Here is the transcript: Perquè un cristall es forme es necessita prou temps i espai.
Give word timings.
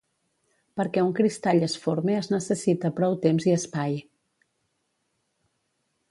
Perquè 0.79 1.01
un 1.07 1.11
cristall 1.17 1.65
es 1.67 1.75
forme 1.83 2.15
es 2.21 2.29
necessita 2.35 2.91
prou 2.99 3.13
temps 3.25 3.45
i 3.51 3.53
espai. 3.59 4.01